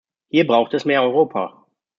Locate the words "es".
0.73-0.83